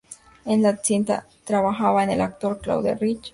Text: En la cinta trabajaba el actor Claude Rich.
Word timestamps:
En 0.45 0.63
la 0.63 0.77
cinta 0.77 1.27
trabajaba 1.43 2.03
el 2.05 2.21
actor 2.21 2.57
Claude 2.59 2.95
Rich. 2.95 3.29